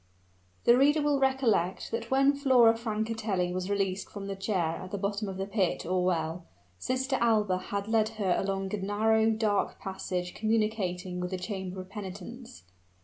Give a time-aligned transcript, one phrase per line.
[0.63, 4.97] The reader will recollect that when Flora Francatelli was released from the chair at the
[4.97, 6.47] bottom of the pit or well,
[6.79, 11.89] Sister Alba had led her along a narrow, dark passage communicating with the chamber of
[11.89, 12.63] penitence.